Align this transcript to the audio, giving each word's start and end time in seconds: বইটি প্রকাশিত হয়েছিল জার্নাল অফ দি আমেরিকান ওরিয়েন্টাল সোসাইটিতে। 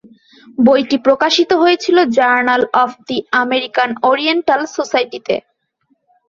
বইটি 0.57 0.97
প্রকাশিত 1.05 1.51
হয়েছিল 1.53 1.97
জার্নাল 2.17 2.63
অফ 2.83 2.91
দি 3.07 3.17
আমেরিকান 3.43 3.89
ওরিয়েন্টাল 4.09 4.61
সোসাইটিতে। 4.75 5.35